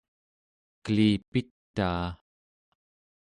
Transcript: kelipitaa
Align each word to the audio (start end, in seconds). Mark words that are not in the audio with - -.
kelipitaa 0.83 2.07